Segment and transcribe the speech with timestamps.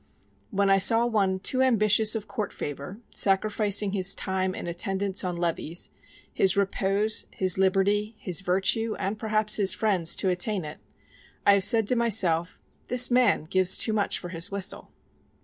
[0.49, 5.37] When I saw one too ambitious of court favour, sacrificing his time in attendance on
[5.37, 5.91] levees,
[6.33, 10.79] his repose, his liberty, his virtue, and perhaps his friends, to attain it,
[11.45, 14.89] I have said to myself, This man gives too much for his whistle.